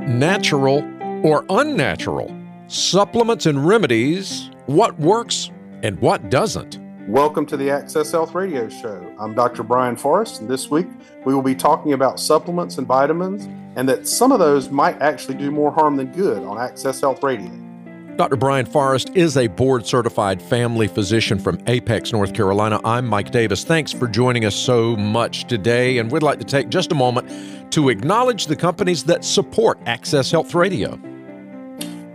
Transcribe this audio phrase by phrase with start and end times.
[0.00, 0.78] natural
[1.24, 2.34] or unnatural?
[2.68, 5.50] Supplements and remedies, what works
[5.82, 6.78] and what doesn't?
[7.08, 9.14] Welcome to the Access Health Radio Show.
[9.18, 9.62] I'm Dr.
[9.62, 10.86] Brian Forrest, and this week
[11.24, 15.36] we will be talking about supplements and vitamins, and that some of those might actually
[15.36, 17.50] do more harm than good on Access Health Radio.
[18.16, 18.36] Dr.
[18.36, 22.78] Brian Forrest is a board certified family physician from Apex, North Carolina.
[22.84, 23.64] I'm Mike Davis.
[23.64, 25.98] Thanks for joining us so much today.
[25.98, 30.30] And we'd like to take just a moment to acknowledge the companies that support Access
[30.30, 31.00] Health Radio.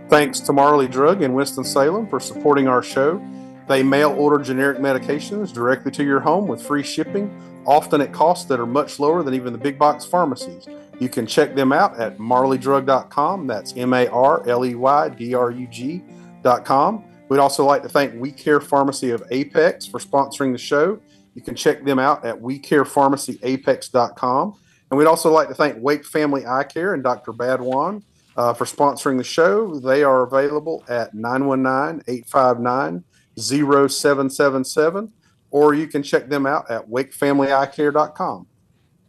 [0.08, 3.20] Thanks to Marley Drug in Winston-Salem for supporting our show.
[3.66, 7.34] They mail order generic medications directly to your home with free shipping,
[7.66, 10.68] often at costs that are much lower than even the big box pharmacies.
[10.98, 13.46] You can check them out at marleydrug.com.
[13.46, 17.04] That's M A R L E Y D R U G.com.
[17.28, 21.00] We'd also like to thank We Care Pharmacy of Apex for sponsoring the show.
[21.34, 24.54] You can check them out at WeCarePharmacyApex.com.
[24.90, 27.32] And we'd also like to thank Wake Family Eye Care and Dr.
[27.32, 28.02] Badwan
[28.36, 29.78] uh, for sponsoring the show.
[29.78, 33.04] They are available at 919 859
[33.38, 35.12] 0777,
[35.50, 38.46] or you can check them out at wakefamilyeyecare.com.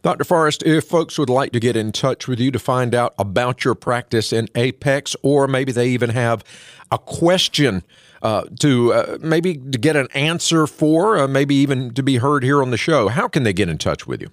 [0.08, 0.24] Dr.
[0.24, 3.66] Forrest, if folks would like to get in touch with you to find out about
[3.66, 6.46] your practice in Apex, or maybe they even have
[6.90, 7.84] a question
[8.22, 12.46] uh, to uh, maybe to get an answer for, uh, maybe even to be heard
[12.46, 14.30] here on the show, how can they get in touch with you?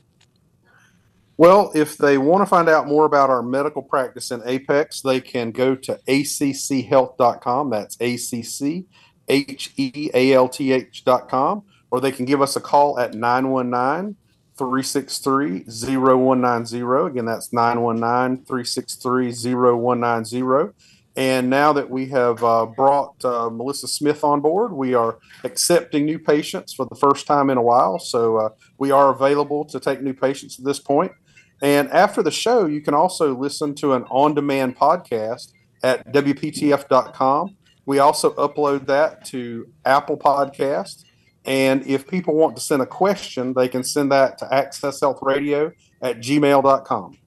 [1.39, 5.21] Well, if they want to find out more about our medical practice in Apex, they
[5.21, 7.71] can go to acchealth.com.
[7.71, 8.85] That's A C C
[9.27, 14.15] H E A L T H.com, or they can give us a call at 919
[14.57, 17.11] 363 0190.
[17.11, 20.73] Again, that's 919 363 0190.
[21.17, 26.05] And now that we have uh, brought uh, Melissa Smith on board, we are accepting
[26.05, 28.01] new patients for the first time in a while.
[28.01, 31.13] So uh, we are available to take new patients at this point.
[31.63, 35.53] And after the show, you can also listen to an on demand podcast
[35.85, 37.57] at WPTF.com.
[37.87, 41.05] We also upload that to Apple Podcast.
[41.45, 46.19] And if people want to send a question, they can send that to accesshealthradio at
[46.19, 47.19] gmail.com.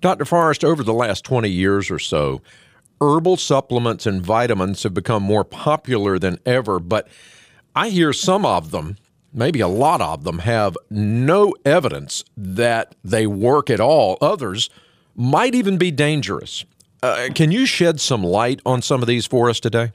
[0.00, 0.24] Dr.
[0.24, 2.42] Forrest, over the last 20 years or so,
[3.00, 7.08] herbal supplements and vitamins have become more popular than ever, but
[7.74, 8.96] I hear some of them,
[9.32, 14.18] maybe a lot of them, have no evidence that they work at all.
[14.20, 14.70] Others
[15.14, 16.64] might even be dangerous.
[17.02, 19.92] Uh, can you shed some light on some of these for us today?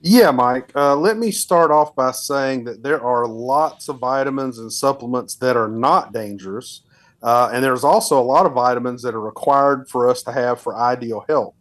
[0.00, 0.70] Yeah, Mike.
[0.74, 5.36] Uh, let me start off by saying that there are lots of vitamins and supplements
[5.36, 6.82] that are not dangerous.
[7.22, 10.60] Uh, and there's also a lot of vitamins that are required for us to have
[10.60, 11.54] for ideal health.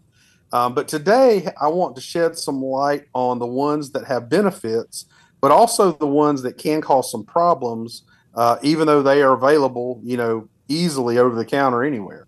[0.51, 5.06] Um, but today, I want to shed some light on the ones that have benefits,
[5.41, 8.03] but also the ones that can cause some problems,
[8.35, 12.28] uh, even though they are available, you know, easily over the counter anywhere.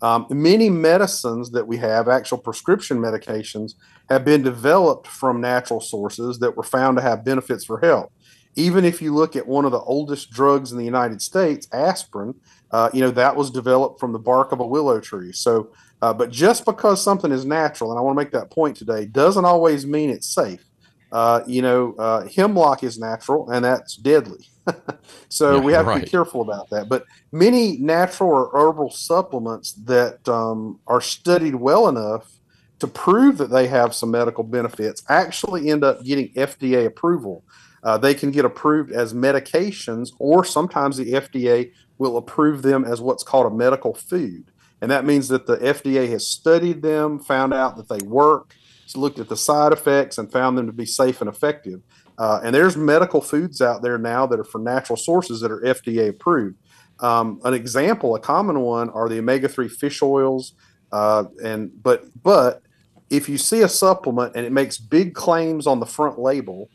[0.00, 3.74] Um, many medicines that we have, actual prescription medications,
[4.08, 8.10] have been developed from natural sources that were found to have benefits for health.
[8.54, 12.34] Even if you look at one of the oldest drugs in the United States, aspirin,
[12.70, 15.32] uh, you know, that was developed from the bark of a willow tree.
[15.32, 15.72] So,
[16.02, 19.04] uh, but just because something is natural, and I want to make that point today,
[19.06, 20.64] doesn't always mean it's safe.
[21.10, 24.46] Uh, you know, uh, hemlock is natural and that's deadly.
[25.28, 26.00] so yeah, we have right.
[26.00, 26.88] to be careful about that.
[26.88, 32.38] But many natural or herbal supplements that um, are studied well enough
[32.78, 37.44] to prove that they have some medical benefits actually end up getting FDA approval.
[37.82, 43.00] Uh, they can get approved as medications, or sometimes the FDA will approve them as
[43.00, 44.50] what's called a medical food.
[44.80, 48.54] And that means that the FDA has studied them, found out that they work,
[48.94, 51.82] looked at the side effects, and found them to be safe and effective.
[52.18, 55.60] Uh, and there's medical foods out there now that are from natural sources that are
[55.60, 56.56] FDA approved.
[57.00, 60.54] Um, an example, a common one, are the omega-3 fish oils.
[60.90, 62.62] Uh, and but but
[63.10, 66.68] if you see a supplement and it makes big claims on the front label,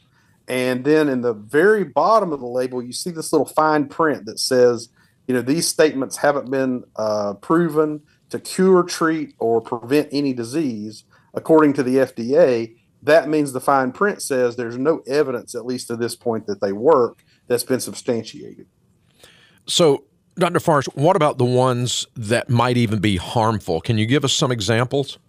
[0.48, 4.26] and then in the very bottom of the label you see this little fine print
[4.26, 4.90] that says,
[5.28, 11.04] you know, these statements haven't been uh, proven to cure, treat, or prevent any disease
[11.34, 15.88] according to the FDA that means the fine print says there's no evidence, at least
[15.88, 18.66] to this point, that they work that's been substantiated.
[19.66, 20.06] So,
[20.36, 20.60] Dr.
[20.60, 23.82] Forrest, what about the ones that might even be harmful?
[23.82, 25.20] Can you give us some examples?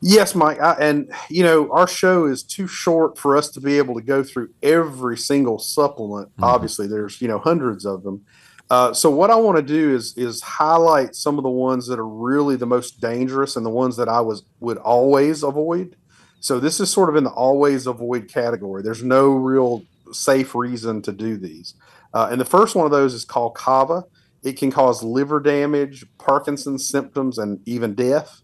[0.00, 0.60] Yes, Mike.
[0.60, 4.02] I, and, you know, our show is too short for us to be able to
[4.02, 6.28] go through every single supplement.
[6.32, 6.44] Mm-hmm.
[6.44, 8.24] Obviously, there's, you know, hundreds of them.
[8.70, 11.98] Uh, so what I want to do is is highlight some of the ones that
[11.98, 15.96] are really the most dangerous and the ones that I was would always avoid.
[16.44, 18.82] So this is sort of in the always avoid category.
[18.82, 19.82] There's no real
[20.12, 21.72] safe reason to do these.
[22.12, 24.04] Uh, and the first one of those is called kava.
[24.42, 28.42] it can cause liver damage, Parkinson's symptoms, and even death.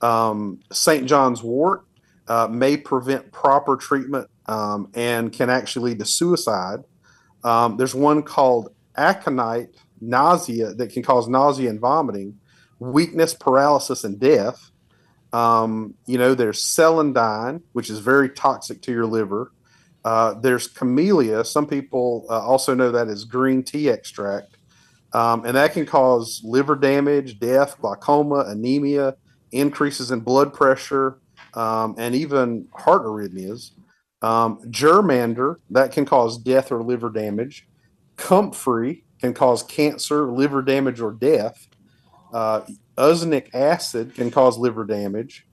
[0.00, 1.06] Um, St.
[1.06, 1.84] John's wort
[2.28, 6.78] uh, may prevent proper treatment um, and can actually lead to suicide.
[7.44, 9.68] Um, there's one called aconite
[10.00, 12.38] nausea that can cause nausea and vomiting,
[12.78, 14.70] weakness, paralysis, and death.
[15.34, 19.50] Um, you know, there's celandine, which is very toxic to your liver.
[20.04, 21.44] Uh, there's camellia.
[21.44, 24.56] Some people uh, also know that as green tea extract.
[25.12, 29.16] Um, and that can cause liver damage, death, glaucoma, anemia,
[29.50, 31.18] increases in blood pressure,
[31.54, 33.72] um, and even heart arrhythmias.
[34.22, 37.66] Um, germander, that can cause death or liver damage.
[38.16, 41.66] Comfrey can cause cancer, liver damage, or death.
[42.32, 42.62] Uh,
[42.96, 45.46] usnic acid can cause liver damage.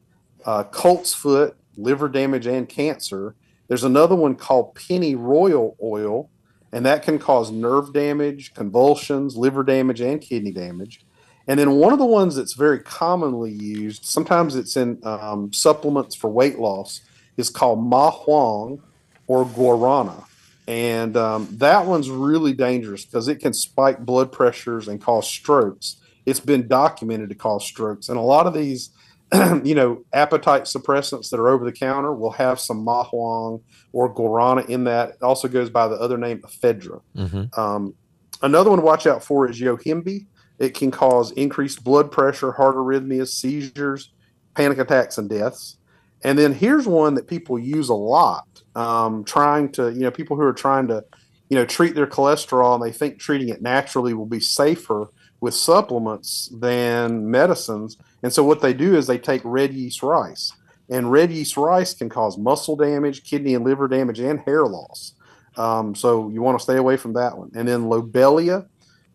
[0.46, 3.36] Uh, coltsfoot, liver damage and cancer.
[3.68, 6.30] There's another one called pennyroyal oil,
[6.72, 11.06] and that can cause nerve damage, convulsions, liver damage, and kidney damage.
[11.48, 16.16] And then one of the ones that's very commonly used, sometimes it's in um, supplements
[16.16, 17.02] for weight loss,
[17.38, 18.82] is called ma huang
[19.28, 20.26] or guarana.
[20.68, 25.98] And um, that one's really dangerous because it can spike blood pressures and cause strokes.
[26.26, 28.10] It's been documented to cause strokes.
[28.10, 28.92] And a lot of these,
[29.34, 34.14] you know, appetite suppressants that are over the counter will have some ma huang or
[34.14, 35.10] guarana in that.
[35.10, 37.02] It also goes by the other name, ephedra.
[37.16, 37.60] Mm-hmm.
[37.60, 37.96] Um,
[38.42, 40.26] another one to watch out for is yohimbe.
[40.60, 44.12] It can cause increased blood pressure, heart arrhythmias, seizures,
[44.54, 45.78] panic attacks, and deaths.
[46.24, 50.36] And then here's one that people use a lot, um, trying to, you know, people
[50.36, 51.04] who are trying to,
[51.50, 55.10] you know, treat their cholesterol and they think treating it naturally will be safer
[55.42, 57.98] with supplements than medicines.
[58.24, 60.54] And so what they do is they take red yeast rice.
[60.90, 65.14] And red yeast rice can cause muscle damage, kidney and liver damage, and hair loss.
[65.58, 67.52] Um, so you want to stay away from that one.
[67.56, 68.68] And then lobelia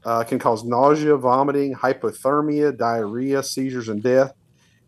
[0.05, 4.32] uh, can cause nausea, vomiting, hypothermia, diarrhea, seizures, and death.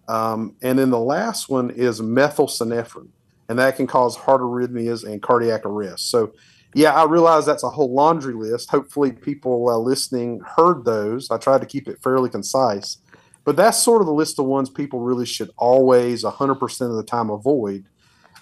[0.09, 3.09] Um, and then the last one is methylsynephrine,
[3.49, 6.11] and that can cause heart arrhythmias and cardiac arrest.
[6.11, 6.33] So,
[6.75, 8.71] yeah, I realize that's a whole laundry list.
[8.71, 11.31] Hopefully, people uh, listening heard those.
[11.31, 12.99] I tried to keep it fairly concise,
[13.45, 17.03] but that's sort of the list of ones people really should always 100% of the
[17.03, 17.87] time avoid.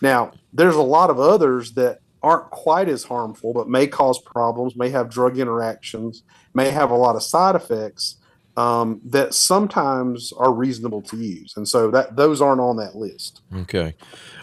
[0.02, 4.75] Now, there's a lot of others that aren't quite as harmful, but may cause problems,
[4.75, 6.25] may have drug interactions,
[6.55, 8.17] may have a lot of side effects
[8.56, 13.43] um, that sometimes are reasonable to use, and so that those aren't on that list.
[13.55, 13.94] Okay,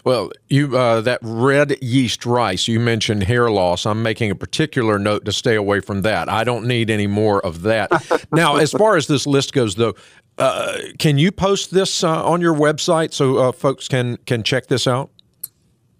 [0.04, 3.86] well, you uh, that red yeast rice you mentioned hair loss.
[3.86, 6.28] I'm making a particular note to stay away from that.
[6.28, 7.90] I don't need any more of that.
[8.32, 9.94] now, as far as this list goes, though,
[10.38, 14.66] uh, can you post this uh, on your website so uh, folks can can check
[14.66, 15.10] this out?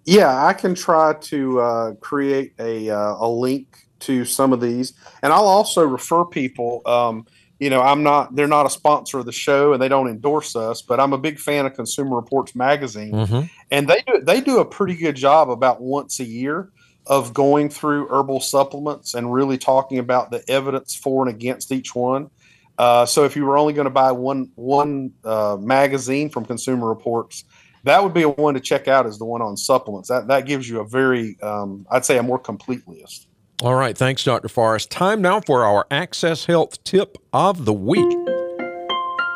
[0.05, 4.93] Yeah, I can try to uh, create a uh, a link to some of these,
[5.23, 6.83] and I'll also refer people.
[6.85, 7.27] Um,
[7.59, 10.57] you know, I'm not, they're not a sponsor of the show and they don't endorse
[10.57, 13.13] us, but I'm a big fan of Consumer Reports magazine.
[13.13, 13.47] Mm-hmm.
[13.71, 16.71] And they do, they do a pretty good job about once a year
[17.07, 21.95] of going through herbal supplements and really talking about the evidence for and against each
[21.95, 22.31] one.
[22.77, 26.89] Uh, so if you were only going to buy one, one uh, magazine from Consumer
[26.89, 27.45] Reports,
[27.85, 30.09] that would be a one to check out is the one on supplements.
[30.09, 33.29] That, that gives you a very, um, I'd say a more complete list.
[33.63, 33.97] All right.
[33.97, 34.49] Thanks, Dr.
[34.49, 34.91] Forrest.
[34.91, 38.19] Time now for our Access Health tip of the week.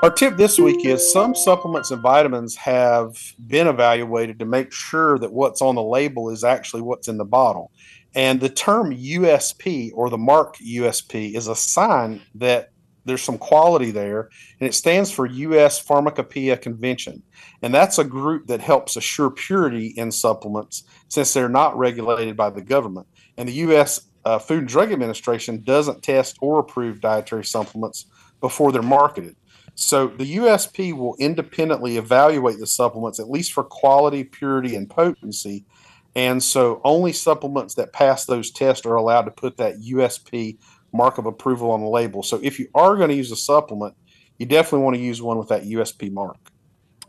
[0.03, 5.19] Our tip this week is some supplements and vitamins have been evaluated to make sure
[5.19, 7.71] that what's on the label is actually what's in the bottle.
[8.15, 12.71] And the term USP or the mark USP is a sign that
[13.05, 14.29] there's some quality there,
[14.61, 15.79] and it stands for U.S.
[15.79, 17.23] Pharmacopoeia Convention.
[17.63, 22.51] And that's a group that helps assure purity in supplements since they're not regulated by
[22.51, 23.07] the government.
[23.39, 28.05] And the U.S uh, Food and Drug Administration doesn't test or approve dietary supplements
[28.43, 29.37] before they're marketed.
[29.75, 35.65] So the USP will independently evaluate the supplements, at least for quality, purity, and potency.
[36.15, 40.59] And so only supplements that pass those tests are allowed to put that USP
[40.93, 42.23] mark of approval on the label.
[42.23, 43.95] So if you are going to use a supplement,
[44.37, 46.37] you definitely want to use one with that USP mark.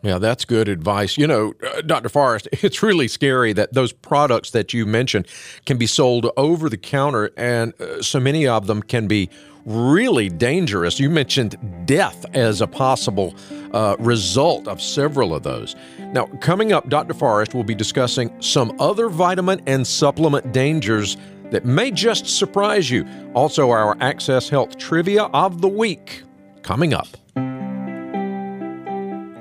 [0.02, 1.18] Yeah, that's good advice.
[1.18, 2.10] You know, uh, Dr.
[2.10, 5.28] Forrest, it's really scary that those products that you mentioned
[5.66, 9.30] can be sold over the counter, and uh, so many of them can be
[9.66, 11.00] really dangerous.
[11.00, 13.36] You mentioned death as a possible
[13.74, 15.76] uh, result of several of those.
[16.00, 17.14] Now, coming up, Dr.
[17.14, 21.18] Forrest will be discussing some other vitamin and supplement dangers
[21.52, 23.06] that may just surprise you.
[23.34, 26.24] Also, our Access Health Trivia of the Week
[26.64, 27.08] coming up.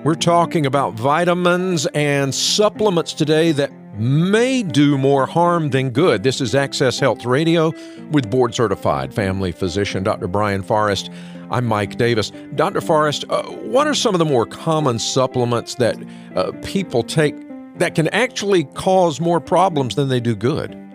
[0.08, 6.22] We're talking about vitamins and supplements today that may do more harm than good.
[6.22, 7.74] This is Access Health Radio
[8.10, 10.26] with board certified family physician Dr.
[10.26, 11.10] Brian Forrest.
[11.50, 12.32] I'm Mike Davis.
[12.54, 12.80] Dr.
[12.80, 15.98] Forrest, uh, what are some of the more common supplements that
[16.34, 17.34] uh, people take
[17.76, 20.88] that can actually cause more problems than they do good?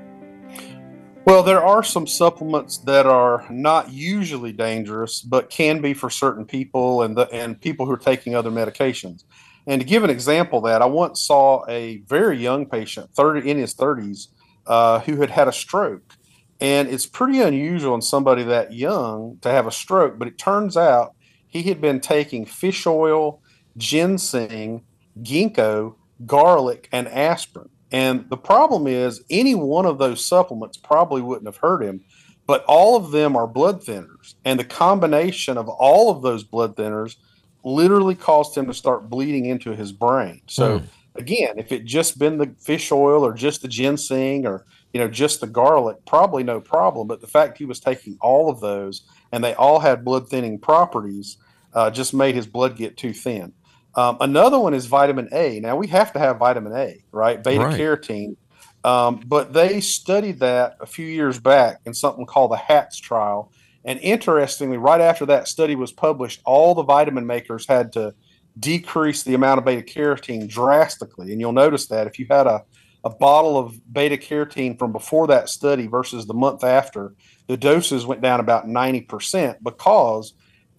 [1.26, 6.44] Well, there are some supplements that are not usually dangerous, but can be for certain
[6.44, 9.24] people and the, and people who are taking other medications.
[9.66, 13.50] And to give an example of that, I once saw a very young patient, 30
[13.50, 14.28] in his 30s,
[14.68, 16.18] uh, who had had a stroke.
[16.60, 20.76] And it's pretty unusual in somebody that young to have a stroke, but it turns
[20.76, 21.16] out
[21.48, 23.42] he had been taking fish oil,
[23.78, 24.84] ginseng,
[25.22, 27.70] ginkgo, garlic, and aspirin.
[27.94, 32.02] And the problem is, any one of those supplements probably wouldn't have hurt him,
[32.48, 34.34] but all of them are blood thinners.
[34.44, 37.18] And the combination of all of those blood thinners
[37.64, 40.42] literally caused him to start bleeding into his brain.
[40.48, 40.86] So, mm.
[41.16, 45.08] again, if it just been the fish oil or just the ginseng or you know
[45.08, 47.08] just the garlic, probably no problem.
[47.08, 50.58] But the fact he was taking all of those and they all had blood thinning
[50.58, 51.38] properties
[51.74, 53.54] uh, just made his blood get too thin.
[53.96, 55.60] Um, another one is vitamin A.
[55.60, 57.44] Now we have to have vitamin A, right?
[57.44, 57.80] Beta right.
[57.80, 58.38] carotene.
[58.84, 63.52] Um, but they studied that a few years back in something called the HATS trial.
[63.86, 68.14] And interestingly, right after that study was published, all the vitamin makers had to
[68.60, 71.32] decrease the amount of beta carotene drastically.
[71.32, 72.64] And you'll notice that if you had a,
[73.04, 77.14] a bottle of beta carotene from before that study versus the month after,
[77.48, 80.34] the doses went down about 90% because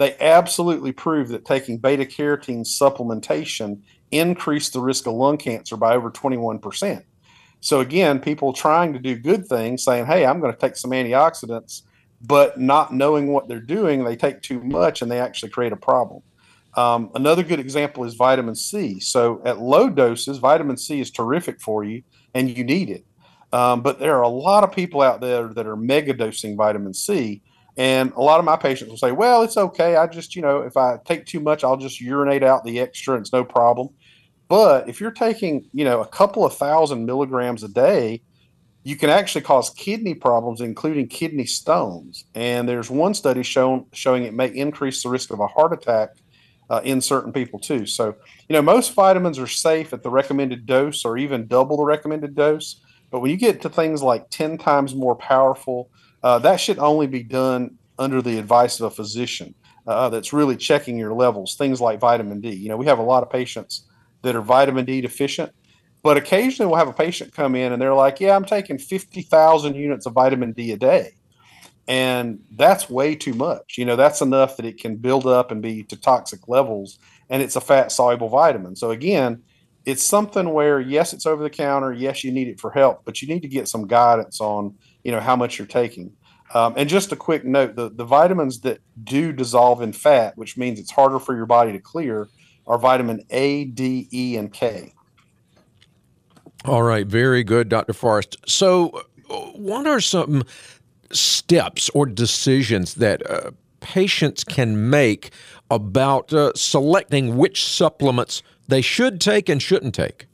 [0.05, 3.81] they absolutely proved that taking beta carotene supplementation
[4.11, 7.03] increased the risk of lung cancer by over 21%.
[7.61, 10.91] So, again, people trying to do good things saying, hey, I'm going to take some
[10.91, 11.85] antioxidants,
[12.21, 15.77] but not knowing what they're doing, they take too much and they actually create a
[15.77, 16.23] problem.
[16.77, 19.01] Um, another good example is vitamin C.
[19.01, 22.03] So, at low doses, vitamin C is terrific for you
[22.35, 23.07] and you need it.
[23.55, 26.93] Um, but there are a lot of people out there that are mega dosing vitamin
[26.93, 27.41] C
[27.77, 29.97] and a lot of my patients will say, well, it's okay.
[29.97, 33.15] I just, you know, if I take too much, I'll just urinate out the extra.
[33.15, 33.89] And it's no problem.
[34.49, 38.23] But if you're taking, you know, a couple of thousand milligrams a day,
[38.85, 42.27] you can actually cause kidney problems, including kidney stones.
[42.35, 46.11] And there's one study shown showing it may increase the risk of a heart attack
[46.71, 47.87] uh, in certain people too.
[47.87, 48.15] So,
[48.49, 52.35] you know, most vitamins are safe at the recommended dose or even double the recommended
[52.35, 52.81] dose.
[53.11, 55.91] But when you get to things like 10 times more powerful,
[56.25, 59.55] uh, that should only be done under the advice of a physician
[59.87, 61.55] uh, that's really checking your levels.
[61.55, 62.51] Things like vitamin D.
[62.51, 63.87] You know, we have a lot of patients
[64.23, 65.53] that are vitamin D deficient,
[66.03, 69.23] but occasionally we'll have a patient come in and they're like, "Yeah, I'm taking fifty
[69.23, 71.13] thousand units of vitamin D a day."
[71.87, 73.77] and that's way too much.
[73.77, 77.43] You know, that's enough that it can build up and be to toxic levels, and
[77.43, 78.77] it's a fat soluble vitamin.
[78.77, 79.43] So again,
[79.85, 81.93] it's something where yes, it's over the counter.
[81.93, 85.13] Yes, you need it for help, but you need to get some guidance on you
[85.13, 86.13] know how much you're taking.
[86.53, 90.57] Um, and just a quick note: the the vitamins that do dissolve in fat, which
[90.57, 92.29] means it's harder for your body to clear,
[92.67, 94.95] are vitamin A, D, E, and K.
[96.65, 97.93] All right, very good, Dr.
[97.93, 98.37] Forrest.
[98.47, 99.03] So,
[99.55, 100.45] what are some
[101.13, 103.51] steps or decisions that uh,
[103.81, 105.31] patients can make
[105.71, 110.27] about uh, selecting which supplements they should take and shouldn't take?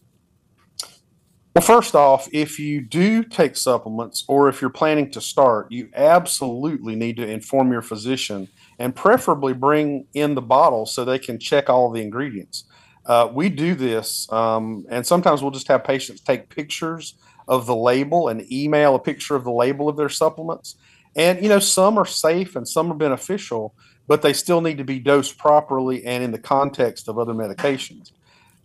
[1.54, 5.88] Well, first off, if you do take supplements or if you're planning to start, you
[5.94, 11.40] absolutely need to inform your physician and preferably bring in the bottle so they can
[11.40, 12.64] check all the ingredients.
[13.04, 17.14] Uh, we do this, um, and sometimes we'll just have patients take pictures
[17.48, 20.76] of the label and email a picture of the label of their supplements.
[21.16, 23.74] And, you know, some are safe and some are beneficial,
[24.06, 28.12] but they still need to be dosed properly and in the context of other medications.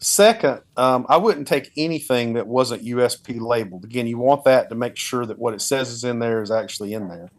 [0.07, 3.85] Second, um, I wouldn't take anything that wasn't USP labeled.
[3.85, 6.51] Again, you want that to make sure that what it says is in there is
[6.51, 7.31] actually in there.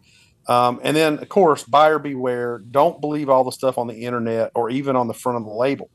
[0.48, 2.58] Um, and then, of course, buyer beware.
[2.58, 5.52] Don't believe all the stuff on the internet or even on the front of the
[5.52, 5.90] label.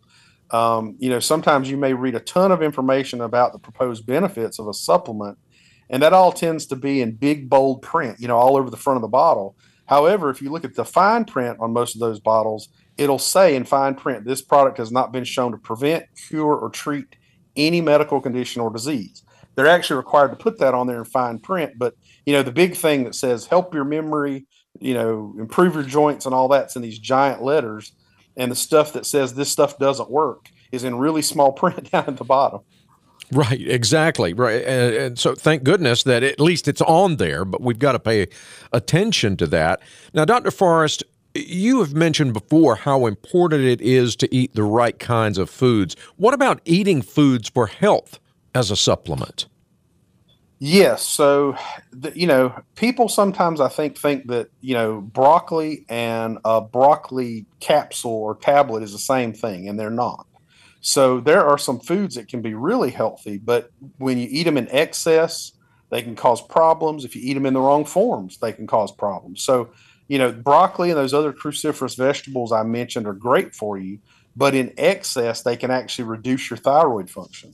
[0.51, 4.57] Um, you know, sometimes you may read a ton of information about the proposed benefits
[4.57, 5.37] of a supplement,
[5.89, 8.77] and that all tends to be in big, bold print, you know, all over the
[8.77, 9.57] front of the bottle.
[9.87, 12.69] However, if you look at the fine print on most of those bottles,
[13.01, 16.69] it'll say in fine print this product has not been shown to prevent, cure, or
[16.69, 17.15] treat
[17.55, 19.23] any medical condition or disease.
[19.55, 22.51] They're actually required to put that on there in fine print, but you know the
[22.51, 24.45] big thing that says help your memory,
[24.79, 27.91] you know, improve your joints and all that's in these giant letters,
[28.37, 32.05] and the stuff that says this stuff doesn't work is in really small print down
[32.07, 32.61] at the bottom.
[33.31, 34.33] Right, exactly.
[34.33, 34.61] Right.
[34.65, 37.99] And, and, so thank goodness that at least it's on there, but we've got to
[37.99, 38.27] pay
[38.73, 39.79] attention to that.
[40.13, 40.51] Now, Dr.
[40.51, 41.03] Forrest,
[41.33, 45.95] you have mentioned before how important it is to eat the right kinds of foods.
[46.17, 48.19] What about eating foods for health
[48.53, 49.47] as a supplement?
[50.63, 51.07] Yes.
[51.07, 51.55] So,
[52.13, 58.11] you know, people sometimes I think think that you know broccoli and a broccoli capsule
[58.11, 60.27] or tablet is the same thing, and they're not.
[60.81, 64.57] So there are some foods that can be really healthy, but when you eat them
[64.57, 65.51] in excess,
[65.89, 67.05] they can cause problems.
[67.05, 69.43] If you eat them in the wrong forms, they can cause problems.
[69.43, 69.71] So,
[70.11, 73.99] you know, broccoli and those other cruciferous vegetables I mentioned are great for you,
[74.35, 77.53] but in excess, they can actually reduce your thyroid function.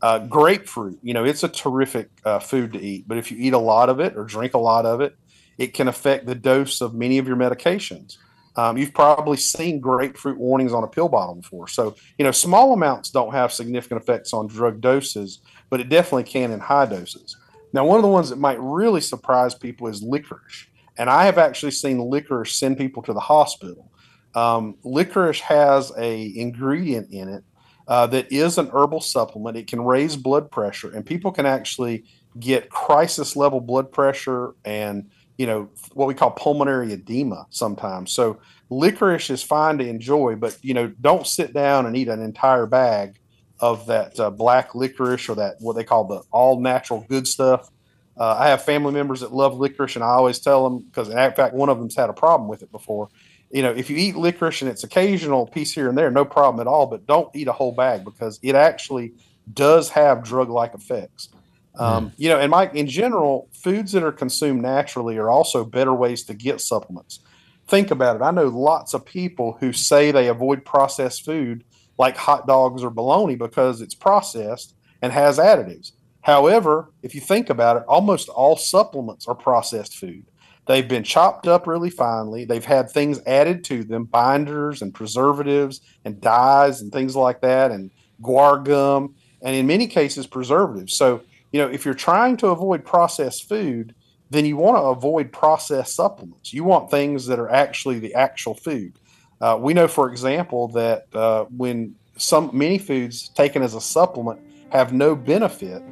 [0.00, 3.52] Uh, grapefruit, you know, it's a terrific uh, food to eat, but if you eat
[3.52, 5.16] a lot of it or drink a lot of it,
[5.58, 8.16] it can affect the dose of many of your medications.
[8.56, 11.68] Um, you've probably seen grapefruit warnings on a pill bottle before.
[11.68, 16.24] So, you know, small amounts don't have significant effects on drug doses, but it definitely
[16.24, 17.36] can in high doses.
[17.74, 20.67] Now, one of the ones that might really surprise people is licorice.
[20.98, 23.90] And I have actually seen licorice send people to the hospital.
[24.34, 27.44] Um, licorice has a ingredient in it
[27.86, 29.56] uh, that is an herbal supplement.
[29.56, 32.04] It can raise blood pressure, and people can actually
[32.38, 38.12] get crisis level blood pressure and you know what we call pulmonary edema sometimes.
[38.12, 38.38] So
[38.70, 42.66] licorice is fine to enjoy, but you know don't sit down and eat an entire
[42.66, 43.18] bag
[43.60, 47.70] of that uh, black licorice or that what they call the all natural good stuff.
[48.18, 51.14] Uh, I have family members that love licorice, and I always tell them because in
[51.14, 53.08] fact one of them's had a problem with it before
[53.50, 56.60] you know, if you eat licorice and it's occasional piece here and there, no problem
[56.60, 56.86] at all.
[56.86, 59.14] But don't eat a whole bag because it actually
[59.52, 61.30] does have drug-like effects.
[61.78, 62.12] Um, mm.
[62.16, 66.24] You know, and Mike, in general, foods that are consumed naturally are also better ways
[66.24, 67.20] to get supplements.
[67.66, 68.22] Think about it.
[68.22, 71.64] I know lots of people who say they avoid processed food
[71.98, 75.92] like hot dogs or bologna because it's processed and has additives.
[76.28, 80.26] However, if you think about it, almost all supplements are processed food.
[80.66, 82.44] They've been chopped up really finely.
[82.44, 87.70] They've had things added to them, binders and preservatives and dyes and things like that,
[87.70, 90.98] and guar gum, and in many cases, preservatives.
[90.98, 93.94] So, you know, if you're trying to avoid processed food,
[94.28, 96.52] then you want to avoid processed supplements.
[96.52, 98.98] You want things that are actually the actual food.
[99.40, 104.40] Uh, we know, for example, that uh, when some many foods taken as a supplement
[104.70, 105.82] have no benefit,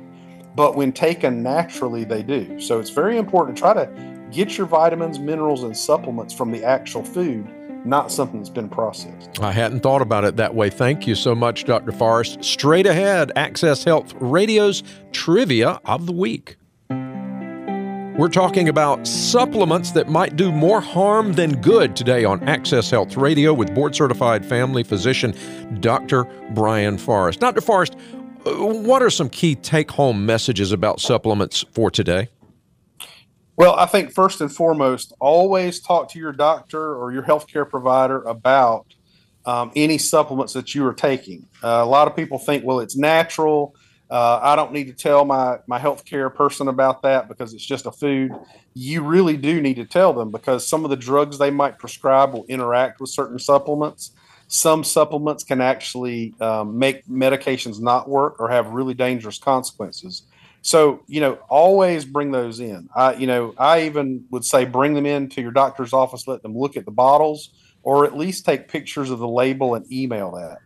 [0.56, 2.60] but when taken naturally, they do.
[2.60, 6.64] So it's very important to try to Get your vitamins, minerals, and supplements from the
[6.64, 7.46] actual food,
[7.86, 9.40] not something that's been processed.
[9.40, 10.68] I hadn't thought about it that way.
[10.68, 11.92] Thank you so much, Dr.
[11.92, 12.42] Forrest.
[12.42, 16.56] Straight ahead, Access Health Radio's Trivia of the Week.
[18.18, 23.14] We're talking about supplements that might do more harm than good today on Access Health
[23.18, 25.34] Radio with board certified family physician
[25.80, 26.24] Dr.
[26.54, 27.40] Brian Forrest.
[27.40, 27.60] Dr.
[27.60, 27.94] Forrest,
[28.46, 32.28] what are some key take home messages about supplements for today?
[33.56, 38.22] Well, I think first and foremost, always talk to your doctor or your healthcare provider
[38.22, 38.86] about
[39.46, 41.46] um, any supplements that you are taking.
[41.62, 43.74] Uh, a lot of people think, well, it's natural.
[44.10, 47.86] Uh, I don't need to tell my my healthcare person about that because it's just
[47.86, 48.32] a food.
[48.74, 52.32] You really do need to tell them because some of the drugs they might prescribe
[52.32, 54.12] will interact with certain supplements.
[54.48, 60.22] Some supplements can actually um, make medications not work or have really dangerous consequences.
[60.62, 62.88] So, you know, always bring those in.
[62.94, 66.42] I, you know, I even would say bring them in to your doctor's office, let
[66.42, 67.50] them look at the bottles,
[67.82, 70.58] or at least take pictures of the label and email that.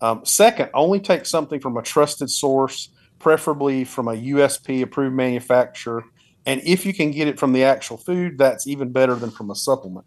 [0.00, 6.04] Um, second, only take something from a trusted source, preferably from a USP approved manufacturer.
[6.44, 9.50] And if you can get it from the actual food, that's even better than from
[9.50, 10.06] a supplement.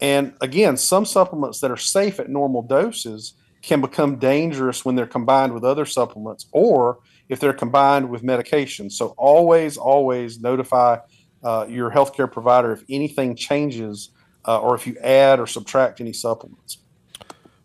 [0.00, 5.06] And again, some supplements that are safe at normal doses can become dangerous when they're
[5.06, 8.90] combined with other supplements or if they're combined with medication.
[8.90, 10.98] So always, always notify
[11.42, 14.10] uh, your healthcare provider if anything changes
[14.46, 16.78] uh, or if you add or subtract any supplements.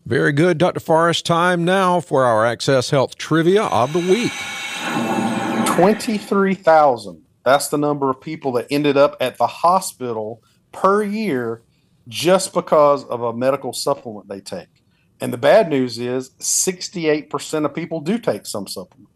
[0.06, 0.80] Very good, Dr.
[0.80, 1.26] Forrest.
[1.26, 4.32] Time now for our Access Health Trivia of the Week.
[5.76, 7.24] 23,000.
[7.44, 11.62] That's the number of people that ended up at the hospital per year
[12.10, 14.68] just because of a medical supplement they take.
[15.22, 19.10] And the bad news is 68% of people do take some supplement.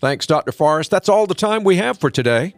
[0.00, 0.52] Thanks, Dr.
[0.52, 0.90] Forrest.
[0.90, 2.54] That's all the time we have for today.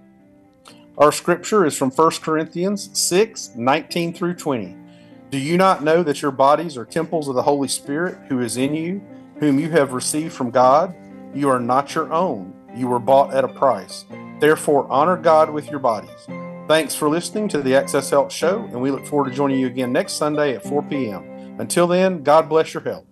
[0.97, 4.77] Our scripture is from 1 Corinthians 6 19 through 20.
[5.31, 8.59] Do you not know that your bodies are temples of the Holy Spirit who is
[8.59, 9.03] in you,
[9.41, 10.95] whom you have received from God?
[11.35, 12.55] You are not your own.
[12.77, 14.05] You were bought at a price.
[14.39, 16.29] Therefore, honor God with your bodies.
[16.69, 19.67] Thanks for listening to the Access Health Show, and we look forward to joining you
[19.67, 21.59] again next Sunday at 4 p.m.
[21.59, 23.05] Until then, God bless your health.